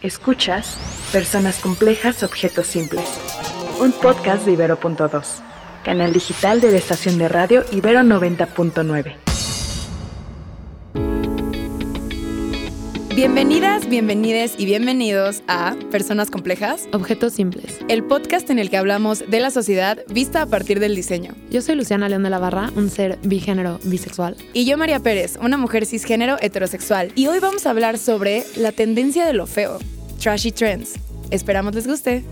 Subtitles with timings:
[0.00, 0.76] Escuchas
[1.10, 3.04] Personas Complejas, Objetos Simples,
[3.80, 5.24] un podcast de Ibero.2,
[5.84, 9.27] canal digital de la estación de radio Ibero 90.9.
[13.18, 17.80] Bienvenidas, bienvenides y bienvenidos a Personas Complejas, Objetos Simples.
[17.88, 21.34] el podcast en el que hablamos de la sociedad vista a partir del diseño.
[21.50, 24.36] Yo soy Luciana León de la Barra, un ser bigénero bisexual.
[24.52, 27.10] Y yo, María Pérez, una mujer cisgénero heterosexual.
[27.16, 29.80] Y hoy vamos a hablar sobre la tendencia de lo feo,
[30.22, 30.94] trashy trends.
[31.32, 32.22] Esperamos les guste.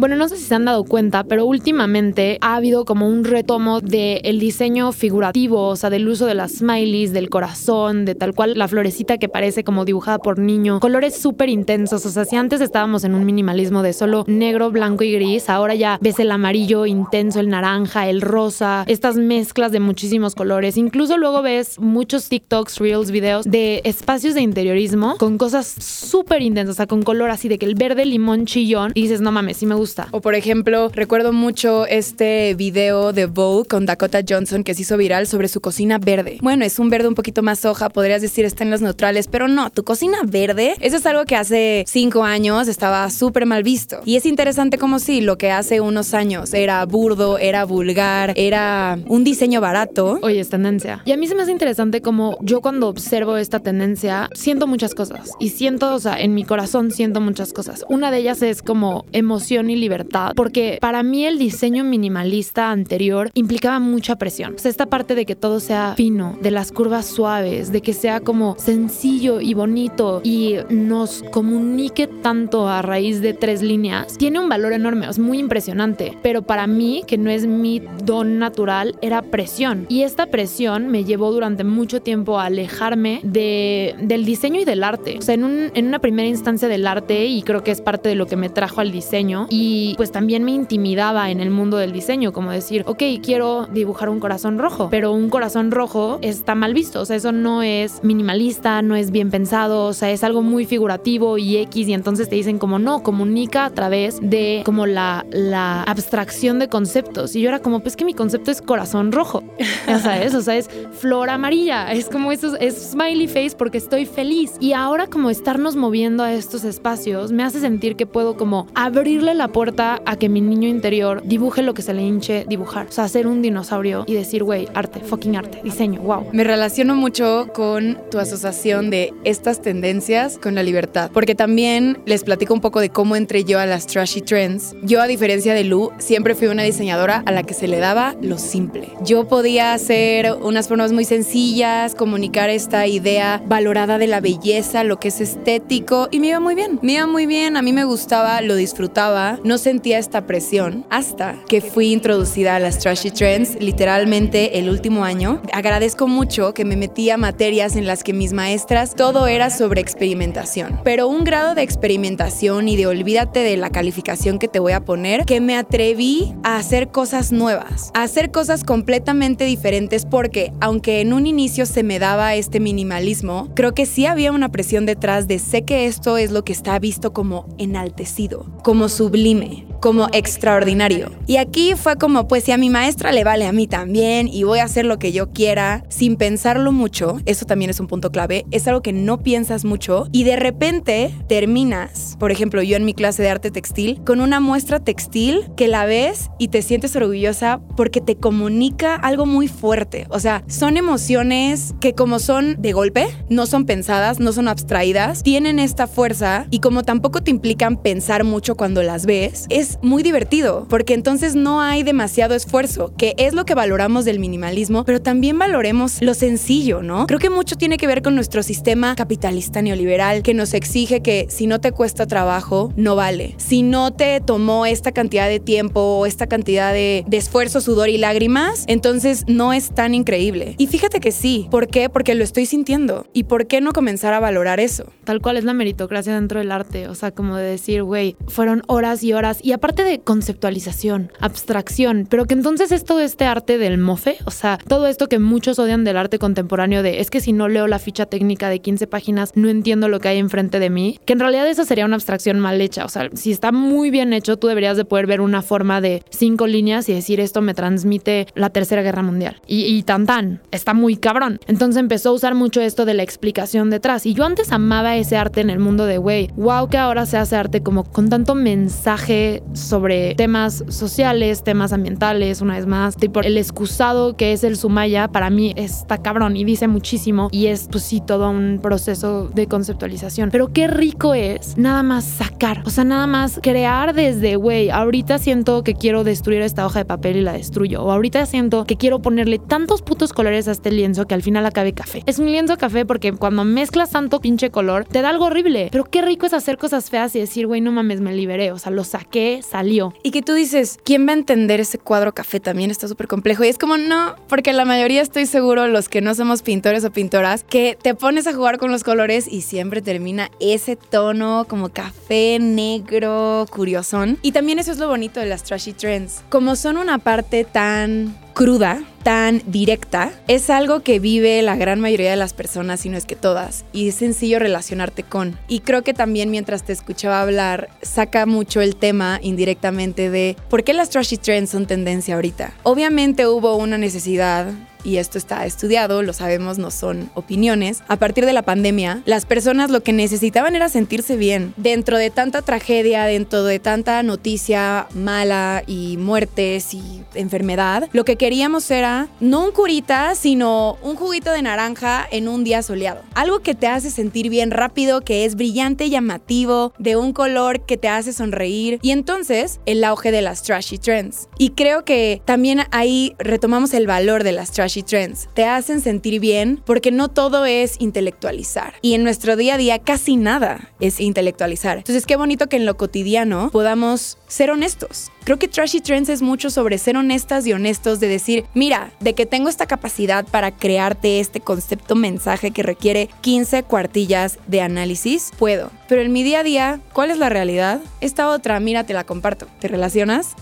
[0.00, 3.82] Bueno, no sé si se han dado cuenta, pero últimamente ha habido como un retomo
[3.82, 8.56] del diseño figurativo, o sea, del uso de las smileys, del corazón, de tal cual
[8.56, 10.80] la florecita que parece como dibujada por niño.
[10.80, 15.04] Colores súper intensos, o sea, si antes estábamos en un minimalismo de solo negro, blanco
[15.04, 19.80] y gris, ahora ya ves el amarillo intenso, el naranja, el rosa, estas mezclas de
[19.80, 20.78] muchísimos colores.
[20.78, 26.72] Incluso luego ves muchos TikToks, Reels, videos de espacios de interiorismo con cosas súper intensas,
[26.72, 29.58] o sea, con color así de que el verde limón chillón y dices, no mames,
[29.58, 29.89] sí me gusta.
[30.10, 34.96] O por ejemplo, recuerdo mucho este video de Vogue con Dakota Johnson que se hizo
[34.96, 36.38] viral sobre su cocina verde.
[36.42, 39.48] Bueno, es un verde un poquito más hoja, podrías decir está en los neutrales, pero
[39.48, 44.00] no, tu cocina verde, eso es algo que hace cinco años estaba súper mal visto.
[44.04, 48.98] Y es interesante como si lo que hace unos años era burdo, era vulgar, era
[49.06, 50.18] un diseño barato.
[50.22, 51.02] Oye, es tendencia.
[51.04, 54.94] Y a mí se me hace interesante como yo cuando observo esta tendencia siento muchas
[54.94, 55.32] cosas.
[55.38, 57.84] Y siento, o sea, en mi corazón siento muchas cosas.
[57.88, 60.32] Una de ellas es como emoción y libertad.
[60.36, 64.58] Porque para mí el diseño minimalista anterior implicaba mucha presión.
[64.58, 68.20] Sea, esta parte de que todo sea fino, de las curvas suaves, de que sea
[68.20, 74.48] como sencillo y bonito y nos comunique tanto a raíz de tres líneas, tiene un
[74.48, 75.08] valor enorme.
[75.08, 76.16] Es muy impresionante.
[76.22, 79.86] Pero para mí, que no es mi don natural, era presión.
[79.88, 84.84] Y esta presión me llevó durante mucho tiempo a alejarme de, del diseño y del
[84.84, 85.16] arte.
[85.18, 88.08] O sea, en, un, en una primera instancia del arte, y creo que es parte
[88.08, 91.76] de lo que me trajo al diseño, y pues también me intimidaba en el mundo
[91.76, 96.54] del diseño, como decir, ok, quiero dibujar un corazón rojo, pero un corazón rojo está
[96.54, 97.00] mal visto.
[97.00, 100.64] O sea, eso no es minimalista, no es bien pensado, o sea, es algo muy
[100.64, 105.24] figurativo y X, y entonces te dicen como no, comunica a través de como la,
[105.30, 107.36] la abstracción de conceptos.
[107.36, 109.42] Y yo era como, pues que mi concepto es corazón rojo,
[109.86, 114.06] ya sabes, o sea, es flor amarilla, es como eso, es smiley face porque estoy
[114.06, 114.52] feliz.
[114.60, 119.34] Y ahora como estarnos moviendo a estos espacios me hace sentir que puedo como abrirle
[119.34, 122.86] la puerta a que mi niño interior dibuje lo que se le hinche dibujar.
[122.88, 126.26] O sea, hacer un dinosaurio y decir, güey, arte, fucking arte, diseño, wow.
[126.32, 132.24] Me relaciono mucho con tu asociación de estas tendencias con la libertad, porque también les
[132.24, 134.74] platico un poco de cómo entré yo a las trashy trends.
[134.82, 138.14] Yo, a diferencia de Lu, siempre fui una diseñadora a la que se le daba
[138.22, 138.88] lo simple.
[139.04, 144.98] Yo podía hacer unas formas muy sencillas, comunicar esta idea valorada de la belleza, lo
[144.98, 146.78] que es estético, y me iba muy bien.
[146.82, 151.60] Me iba muy bien, a mí me gustaba, lo disfrutaba, sentía esta presión hasta que
[151.60, 155.42] fui introducida a las trashy trends literalmente el último año.
[155.52, 159.80] Agradezco mucho que me metí a materias en las que mis maestras todo era sobre
[159.80, 164.72] experimentación, pero un grado de experimentación y de olvídate de la calificación que te voy
[164.72, 170.52] a poner, que me atreví a hacer cosas nuevas, a hacer cosas completamente diferentes porque
[170.60, 174.86] aunque en un inicio se me daba este minimalismo, creo que sí había una presión
[174.86, 179.69] detrás de sé que esto es lo que está visto como enaltecido, como sublime, Dime,
[179.80, 181.10] como extraordinario.
[181.26, 184.44] Y aquí fue como, pues si a mi maestra le vale a mí también y
[184.44, 188.10] voy a hacer lo que yo quiera sin pensarlo mucho, eso también es un punto
[188.10, 192.84] clave, es algo que no piensas mucho y de repente terminas, por ejemplo, yo en
[192.84, 196.94] mi clase de arte textil, con una muestra textil que la ves y te sientes
[196.96, 200.06] orgullosa porque te comunica algo muy fuerte.
[200.10, 205.22] O sea, son emociones que como son de golpe, no son pensadas, no son abstraídas,
[205.22, 210.02] tienen esta fuerza y como tampoco te implican pensar mucho cuando las ves, es muy
[210.02, 215.00] divertido, porque entonces no hay demasiado esfuerzo, que es lo que valoramos del minimalismo, pero
[215.00, 217.06] también valoremos lo sencillo, ¿no?
[217.06, 221.26] Creo que mucho tiene que ver con nuestro sistema capitalista neoliberal, que nos exige que
[221.28, 223.34] si no te cuesta trabajo, no vale.
[223.38, 227.88] Si no te tomó esta cantidad de tiempo o esta cantidad de, de esfuerzo, sudor
[227.88, 230.54] y lágrimas, entonces no es tan increíble.
[230.58, 231.48] Y fíjate que sí.
[231.50, 231.88] ¿Por qué?
[231.88, 233.06] Porque lo estoy sintiendo.
[233.12, 234.92] ¿Y por qué no comenzar a valorar eso?
[235.04, 238.62] Tal cual es la meritocracia dentro del arte, o sea, como de decir, güey, fueron
[238.66, 243.58] horas y horas y aparte de conceptualización, abstracción, pero que entonces es todo este arte
[243.58, 247.20] del mofe, o sea, todo esto que muchos odian del arte contemporáneo de es que
[247.20, 250.60] si no leo la ficha técnica de 15 páginas no entiendo lo que hay enfrente
[250.60, 253.52] de mí, que en realidad esa sería una abstracción mal hecha, o sea, si está
[253.52, 257.20] muy bien hecho, tú deberías de poder ver una forma de cinco líneas y decir
[257.20, 259.42] esto me transmite la Tercera Guerra Mundial.
[259.46, 261.38] Y, y tan tan, está muy cabrón.
[261.46, 264.06] Entonces empezó a usar mucho esto de la explicación detrás.
[264.06, 267.18] Y yo antes amaba ese arte en el mundo de, güey, wow que ahora se
[267.18, 272.96] hace arte como con tanto mensaje sobre temas sociales, temas ambientales, una vez más.
[272.96, 277.46] Tipo, el excusado que es el Sumaya, para mí está cabrón y dice muchísimo y
[277.46, 280.30] es, pues sí, todo un proceso de conceptualización.
[280.30, 285.18] Pero qué rico es nada más sacar, o sea, nada más crear desde, güey, ahorita
[285.18, 287.82] siento que quiero destruir esta hoja de papel y la destruyo.
[287.82, 291.46] O ahorita siento que quiero ponerle tantos putos colores a este lienzo que al final
[291.46, 292.02] acabe café.
[292.06, 295.68] Es un lienzo café porque cuando mezclas tanto pinche color, te da algo horrible.
[295.70, 298.52] Pero qué rico es hacer cosas feas y decir, güey, no mames, me liberé.
[298.52, 299.94] O sea, lo saqué, salió.
[300.02, 302.40] Y que tú dices, ¿quién va a entender ese cuadro café?
[302.40, 303.44] También está súper complejo.
[303.44, 306.90] Y es como, no, porque la mayoría estoy seguro, los que no somos pintores o
[306.90, 311.70] pintoras, que te pones a jugar con los colores y siempre termina ese tono como
[311.70, 314.18] café, negro, curiosón.
[314.22, 316.22] Y también eso es lo bonito de las trashy trends.
[316.28, 322.10] Como son una parte tan cruda, tan directa, es algo que vive la gran mayoría
[322.10, 325.38] de las personas, si no es que todas, y es sencillo relacionarte con.
[325.48, 330.64] Y creo que también mientras te escuchaba hablar, saca mucho el tema indirectamente de por
[330.64, 332.52] qué las trashy trends son tendencia ahorita.
[332.62, 334.52] Obviamente hubo una necesidad
[334.84, 339.26] y esto está estudiado, lo sabemos, no son opiniones, a partir de la pandemia, las
[339.26, 341.54] personas lo que necesitaban era sentirse bien.
[341.56, 348.16] Dentro de tanta tragedia, dentro de tanta noticia mala y muertes y enfermedad, lo que
[348.16, 353.02] queríamos era no un curita, sino un juguito de naranja en un día soleado.
[353.14, 357.76] Algo que te hace sentir bien rápido, que es brillante llamativo, de un color que
[357.76, 358.78] te hace sonreír.
[358.82, 361.28] Y entonces, el auge de las trashy trends.
[361.38, 365.28] Y creo que también ahí retomamos el valor de las trashy trends.
[365.34, 368.74] Te hacen sentir bien porque no todo es intelectualizar.
[368.82, 371.78] Y en nuestro día a día casi nada es intelectualizar.
[371.78, 375.10] Entonces qué bonito que en lo cotidiano podamos ser honestos.
[375.24, 379.14] Creo que Trashy Trends es mucho sobre ser honestas y honestos de decir, mira, de
[379.14, 385.32] que tengo esta capacidad para crearte este concepto mensaje que requiere 15 cuartillas de análisis,
[385.38, 385.70] puedo.
[385.88, 387.80] Pero en mi día a día, ¿cuál es la realidad?
[388.00, 389.46] Esta otra, mira, te la comparto.
[389.58, 390.36] ¿Te relacionas?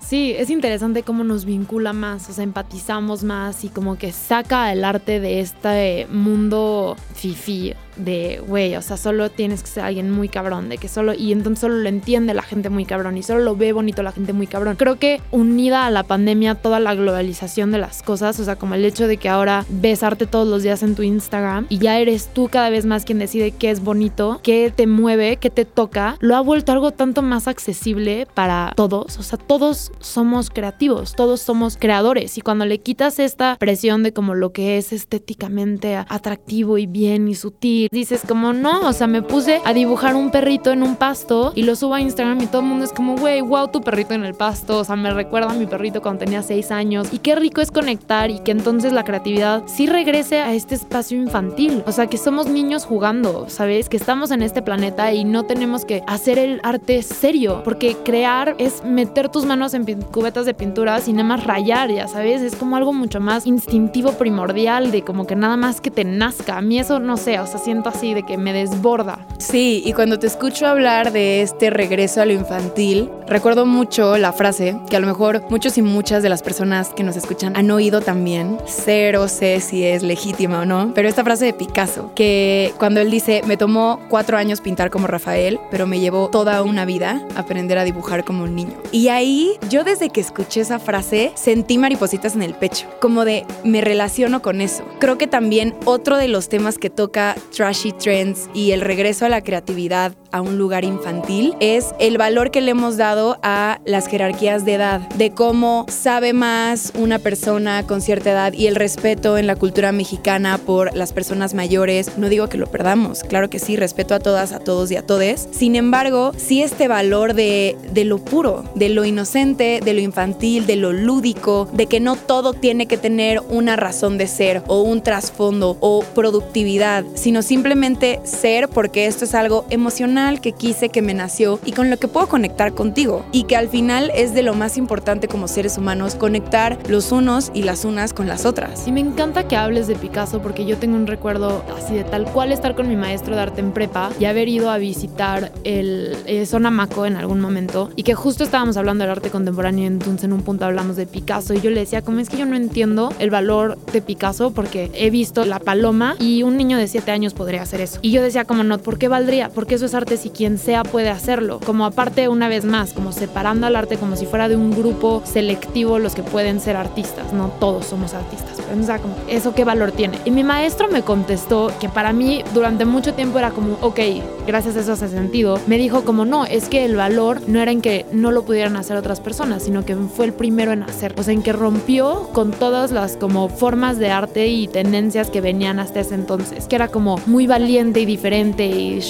[0.00, 4.70] Sí, es interesante cómo nos vincula más, o sea, empatizamos más y como que saca
[4.72, 10.10] el arte de este mundo fifi de, güey, o sea, solo tienes que ser alguien
[10.10, 13.22] muy cabrón, de que solo, y entonces solo lo entiende la gente muy cabrón y
[13.22, 14.76] solo lo ve bonito la gente muy cabrón.
[14.76, 18.74] Creo que unida a la pandemia toda la globalización de las cosas, o sea, como
[18.74, 21.98] el hecho de que ahora ves arte todos los días en tu Instagram y ya
[21.98, 25.64] eres tú cada vez más quien decide qué es bonito, qué te mueve, qué te
[25.64, 31.14] toca, lo ha vuelto algo tanto más accesible para todos, o sea, todos somos creativos,
[31.14, 35.96] todos somos creadores y cuando le quitas esta presión de como lo que es estéticamente
[35.96, 40.30] atractivo y bien y sutil, dices como, no, o sea, me puse a dibujar un
[40.30, 43.16] perrito en un pasto y lo subo a Instagram y todo el mundo es como,
[43.16, 46.24] güey, wow, tu perrito en el pasto, o sea, me recuerda a mi perrito cuando
[46.24, 50.40] tenía seis años y qué rico es conectar y que entonces la creatividad sí regrese
[50.40, 53.88] a este espacio infantil, o sea, que somos niños jugando, ¿sabes?
[53.88, 58.54] Que estamos en este planeta y no tenemos que hacer el arte serio, porque crear
[58.58, 62.56] es meter tus manos en cubetas de pintura sin nada más rayar, ya sabes, es
[62.56, 66.58] como algo mucho más instintivo, primordial, de como que nada más que te nazca.
[66.58, 69.26] A mí eso no sé, o sea, siento así de que me desborda.
[69.38, 74.34] Sí, y cuando te escucho hablar de este regreso a lo infantil, recuerdo mucho la
[74.34, 77.70] frase que a lo mejor muchos y muchas de las personas que nos escuchan han
[77.70, 78.58] oído también.
[78.66, 83.10] Cero sé si es legítima o no, pero esta frase de Picasso, que cuando él
[83.10, 87.78] dice, me tomó cuatro años pintar como Rafael, pero me llevó toda una vida aprender
[87.78, 88.74] a dibujar como un niño.
[88.90, 93.46] Y ahí yo desde que escuché esa frase sentí maripositas en el pecho, como de
[93.64, 94.84] me relaciono con eso.
[94.98, 99.28] Creo que también otro de los temas que toca trashy trends y el regreso a
[99.28, 104.06] la creatividad a un lugar infantil es el valor que le hemos dado a las
[104.06, 109.38] jerarquías de edad, de cómo sabe más una persona con cierta edad y el respeto
[109.38, 112.16] en la cultura mexicana por las personas mayores.
[112.16, 115.06] No digo que lo perdamos, claro que sí, respeto a todas, a todos y a
[115.06, 115.48] todes.
[115.52, 120.66] Sin embargo, sí este valor de, de lo puro, de lo inocente, de lo infantil,
[120.66, 124.82] de lo lúdico, de que no todo tiene que tener una razón de ser o
[124.82, 130.88] un trasfondo o productividad, sino simplemente ser porque esto es algo emocional personal que quise,
[130.88, 133.24] que me nació y con lo que puedo conectar contigo.
[133.32, 137.50] Y que al final es de lo más importante como seres humanos, conectar los unos
[137.54, 138.86] y las unas con las otras.
[138.86, 142.24] Y me encanta que hables de Picasso porque yo tengo un recuerdo así de tal
[142.26, 146.16] cual estar con mi maestro de arte en prepa y haber ido a visitar el
[146.26, 150.32] eh, Sonamaco en algún momento y que justo estábamos hablando del arte contemporáneo, entonces en
[150.32, 153.12] un punto hablamos de Picasso y yo le decía, como es que yo no entiendo
[153.18, 157.34] el valor de Picasso porque he visto La Paloma y un niño de 7 años
[157.34, 157.98] podría hacer eso.
[158.02, 159.48] Y yo decía, como no, ¿por qué valdría?
[159.48, 161.60] Porque eso es arte si quien sea puede hacerlo.
[161.64, 165.22] Como aparte, una vez más, como separando al arte como si fuera de un grupo
[165.24, 168.58] selectivo los que pueden ser artistas, no todos somos artistas.
[168.68, 170.18] Pero, o sea, como, ¿eso qué valor tiene?
[170.24, 174.00] Y mi maestro me contestó que para mí durante mucho tiempo era como, ok,
[174.46, 175.58] gracias a eso hace sentido.
[175.66, 178.76] Me dijo como, no, es que el valor no era en que no lo pudieran
[178.76, 181.14] hacer otras personas, sino que fue el primero en hacer.
[181.18, 185.40] O sea, en que rompió con todas las como formas de arte y tendencias que
[185.40, 189.00] venían hasta ese entonces, que era como muy valiente y diferente y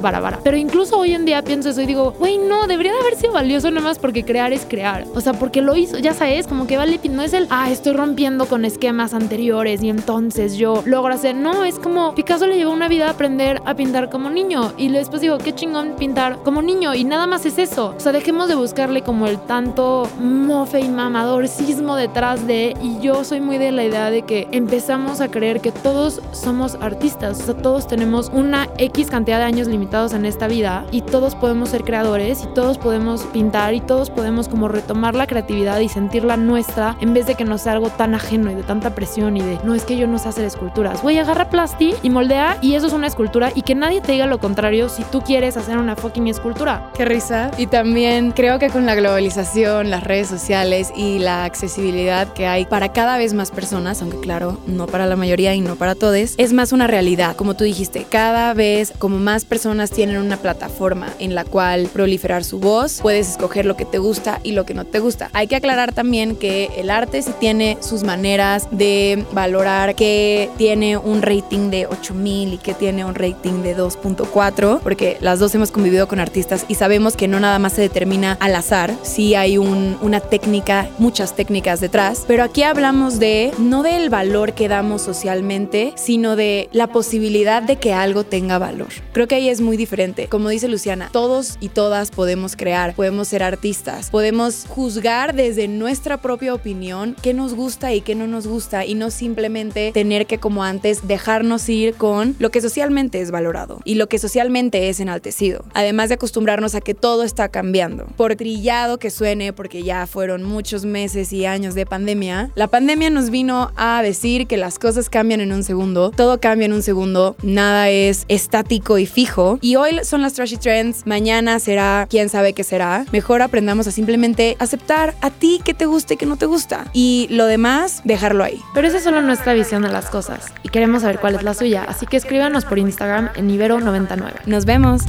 [0.00, 0.40] barabara.
[0.44, 3.32] Pero incluso hoy en día pienso eso y digo, güey, no, debería de haber sido
[3.32, 5.06] valioso nada más porque crear es crear.
[5.14, 7.94] O sea, porque lo hizo, ya sabes, como que vale, no es el, ah, estoy
[7.94, 11.34] rompiendo con esquemas anteriores y entonces yo logro hacer.
[11.34, 14.88] No, es como Picasso le llevó una vida a aprender a pintar como niño y
[14.88, 17.94] después digo, qué chingón pintar como niño y nada más es eso.
[17.96, 23.24] O sea, dejemos de buscarle como el tanto mofe y mamadorcismo detrás de y yo
[23.24, 27.44] soy muy de la idea de que empezamos a creer que todos somos artistas, o
[27.44, 31.70] sea, todos tenemos una X cantidad de años limitados en esta vida y todos podemos
[31.70, 36.36] ser creadores y todos podemos pintar y todos podemos como retomar la creatividad y sentirla
[36.36, 39.42] nuestra en vez de que nos sea algo tan ajeno y de tanta presión y
[39.42, 41.02] de no es que yo no sé hacer esculturas.
[41.02, 44.26] Güey, agarra plasti y moldea y eso es una escultura y que nadie te diga
[44.26, 46.90] lo contrario si tú quieres hacer una fucking escultura.
[46.96, 47.50] Qué risa.
[47.58, 52.66] Y también creo que con la globalización, las redes sociales y la accesibilidad que hay
[52.66, 56.34] para cada vez más personas, aunque claro, no para la mayoría y no para todos,
[56.36, 57.34] es más una realidad.
[57.34, 62.44] Como tú dijiste, cada vez como más personas tienen una plataforma en la cual proliferar
[62.44, 65.30] su voz, puedes escoger lo que te gusta y lo que no te gusta.
[65.32, 70.96] Hay que aclarar también que el arte sí tiene sus maneras de valorar que tiene
[70.96, 75.70] un rating de 8000 y que tiene un rating de 2.4, porque las dos hemos
[75.70, 79.58] convivido con artistas y sabemos que no nada más se determina al azar, sí hay
[79.58, 85.92] una técnica, muchas técnicas detrás, pero aquí hablamos de no del valor que damos socialmente,
[85.96, 88.88] sino de la posibilidad de que algo tenga valor.
[89.12, 90.03] Creo que ahí es muy diferente.
[90.28, 96.18] Como dice Luciana, todos y todas podemos crear, podemos ser artistas, podemos juzgar desde nuestra
[96.18, 100.38] propia opinión qué nos gusta y qué no nos gusta y no simplemente tener que
[100.38, 105.00] como antes dejarnos ir con lo que socialmente es valorado y lo que socialmente es
[105.00, 105.64] enaltecido.
[105.72, 108.06] Además de acostumbrarnos a que todo está cambiando.
[108.16, 113.08] Por trillado que suene, porque ya fueron muchos meses y años de pandemia, la pandemia
[113.08, 116.82] nos vino a decir que las cosas cambian en un segundo, todo cambia en un
[116.82, 119.58] segundo, nada es estático y fijo.
[119.60, 123.04] Y hoy son las trashy trends, mañana será quién sabe qué será.
[123.12, 126.86] Mejor aprendamos a simplemente aceptar a ti que te gusta y que no te gusta.
[126.92, 128.60] Y lo demás, dejarlo ahí.
[128.74, 130.52] Pero esa es solo nuestra visión de las cosas.
[130.62, 131.84] Y queremos saber cuál es la suya.
[131.84, 134.46] Así que escríbanos por Instagram en Ibero99.
[134.46, 135.02] Nos vemos.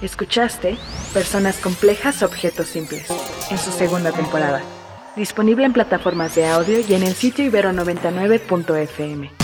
[0.00, 0.76] Escuchaste
[1.14, 3.06] Personas Complejas, Objetos Simples,
[3.50, 4.62] en su segunda temporada.
[5.16, 9.43] Disponible en plataformas de audio y en el sitio ibero99.fm.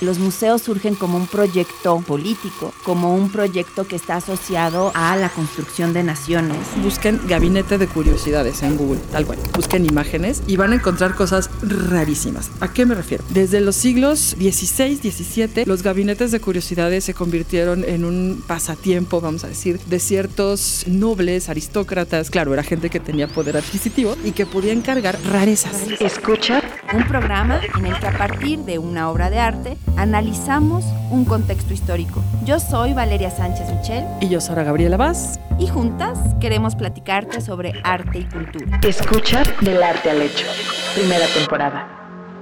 [0.00, 5.28] Los museos surgen como un proyecto político, como un proyecto que está asociado a la
[5.28, 6.56] construcción de naciones.
[6.82, 9.38] Busquen gabinete de curiosidades en Google, tal cual.
[9.54, 12.50] Busquen imágenes y van a encontrar cosas rarísimas.
[12.60, 13.24] ¿A qué me refiero?
[13.30, 19.42] Desde los siglos XVI, XVII, los gabinetes de curiosidades se convirtieron en un pasatiempo, vamos
[19.42, 22.30] a decir, de ciertos nobles, aristócratas.
[22.30, 25.74] Claro, era gente que tenía poder adquisitivo y que podía encargar rarezas.
[25.98, 31.24] Escucha un programa en el que a partir de una obra de arte analizamos un
[31.24, 32.22] contexto histórico.
[32.44, 34.04] Yo soy Valeria Sánchez Michel.
[34.20, 35.38] Y yo soy Gabriela Vaz.
[35.58, 38.80] Y juntas queremos platicarte sobre arte y cultura.
[38.82, 40.46] Escucha del arte al hecho.
[40.94, 41.88] Primera temporada.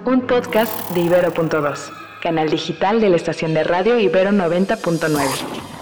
[0.04, 1.90] Un podcast de Ibero.2,
[2.22, 5.75] canal digital de la estación de radio Ibero 90.9.